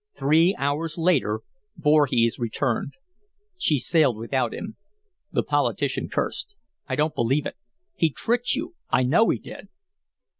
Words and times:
Three 0.17 0.55
hours 0.57 0.97
later 0.97 1.41
Voorhees 1.77 2.39
returned. 2.39 2.93
"She 3.55 3.77
sailed 3.77 4.17
without 4.17 4.51
him." 4.51 4.75
The 5.31 5.43
politician 5.43 6.09
cursed. 6.09 6.55
"I 6.87 6.95
don't 6.95 7.13
believe 7.13 7.45
it. 7.45 7.55
He 7.93 8.09
tricked 8.09 8.55
you. 8.55 8.73
I 8.89 9.03
know 9.03 9.29
he 9.29 9.37
did." 9.37 9.67